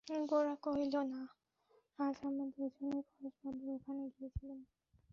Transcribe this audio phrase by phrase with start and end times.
[0.29, 1.21] গোরা কহিল, না,
[1.99, 4.59] আজ আমরা দুজনেই পরেশবাবুর ওখানে গিয়েছিলুম।